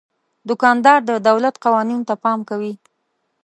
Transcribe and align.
دوکاندار 0.49 0.99
د 1.09 1.11
دولت 1.27 1.55
قوانینو 1.63 2.07
ته 2.09 2.15
پام 2.23 2.39
کوي. 2.49 2.73